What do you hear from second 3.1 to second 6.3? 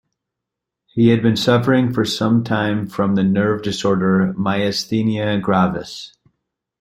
the nerve disorder myasthenia gravis.